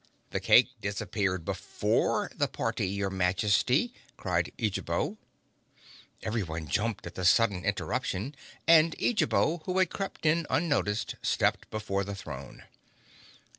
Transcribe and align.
"The 0.31 0.39
cake 0.39 0.69
disappeared 0.81 1.45
before 1.45 2.31
the 2.35 2.47
party, 2.47 2.87
your 2.87 3.11
Majesty!" 3.11 3.93
cried 4.17 4.51
Eejabo. 4.57 5.17
Everyone 6.23 6.67
jumped 6.67 7.05
at 7.05 7.13
the 7.13 7.23
sudden 7.23 7.63
interruption, 7.63 8.33
and 8.67 8.95
Eejabo, 8.97 9.61
who 9.65 9.77
had 9.77 9.91
crept 9.91 10.25
in 10.25 10.47
unnoticed, 10.49 11.13
stepped 11.21 11.69
before 11.69 12.03
the 12.03 12.15
throne. 12.15 12.63